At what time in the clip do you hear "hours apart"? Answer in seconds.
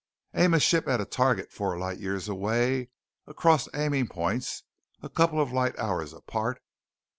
5.77-6.59